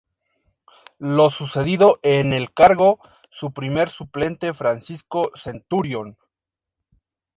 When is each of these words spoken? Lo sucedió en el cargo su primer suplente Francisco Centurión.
Lo 0.97 1.29
sucedió 1.29 1.99
en 2.01 2.33
el 2.33 2.51
cargo 2.55 2.99
su 3.29 3.53
primer 3.53 3.91
suplente 3.91 4.51
Francisco 4.51 5.29
Centurión. 5.35 6.17